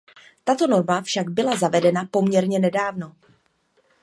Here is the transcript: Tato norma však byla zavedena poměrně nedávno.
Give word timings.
Tato 0.43 0.65
norma 0.67 1.01
však 1.01 1.29
byla 1.29 1.55
zavedena 1.55 2.05
poměrně 2.05 2.59
nedávno. 2.59 3.15